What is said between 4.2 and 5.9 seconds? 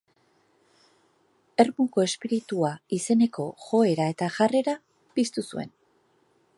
jarrera piztu zuen.